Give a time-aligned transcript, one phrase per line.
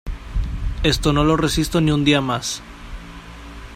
[0.81, 2.63] Esto no lo resisto ni un día más.